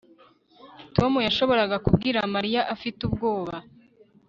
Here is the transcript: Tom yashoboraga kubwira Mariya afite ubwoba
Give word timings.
Tom 0.95 1.11
yashoboraga 1.27 1.75
kubwira 1.85 2.19
Mariya 2.35 2.61
afite 2.73 2.99
ubwoba 3.07 3.55